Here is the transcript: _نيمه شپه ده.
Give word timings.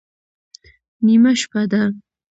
_نيمه 1.05 1.31
شپه 1.41 1.63
ده. 1.71 1.83